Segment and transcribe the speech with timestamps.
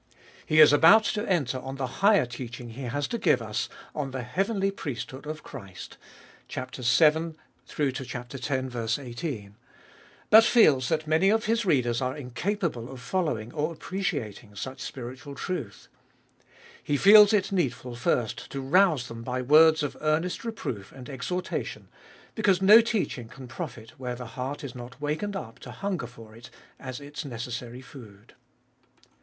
[0.47, 4.09] He is about to enter on the higher teaching he has to give us on
[4.09, 5.97] the heavenly priesthood of Christ
[6.51, 6.59] (vii.
[6.63, 6.99] x.
[6.99, 7.35] 1
[7.77, 9.51] 8),
[10.31, 15.35] but feels that many of his readers are incapable of following or appreciating such spiritual
[15.35, 15.87] truth.
[16.83, 21.89] He feels it needful first to rouse them by words of earnest reproof and exhortation,
[22.33, 26.35] because no teaching can profit where the heart is not wakened up to hunger for
[26.35, 26.49] it
[26.79, 28.33] as its necessary food.